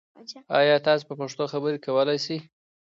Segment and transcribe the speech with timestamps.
[0.59, 2.37] آیا ته په پښتو خبرې کولای شې؟